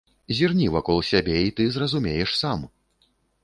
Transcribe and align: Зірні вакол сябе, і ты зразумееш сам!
Зірні 0.37 0.69
вакол 0.75 1.03
сябе, 1.11 1.37
і 1.49 1.53
ты 1.61 1.69
зразумееш 1.77 2.35
сам! 2.41 2.69